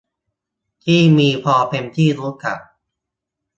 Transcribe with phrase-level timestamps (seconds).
[0.83, 2.57] ที่มีพอเป็นที่รู้จัก